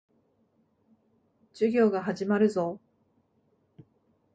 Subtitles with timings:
[1.53, 2.79] 授業が始まるぞ。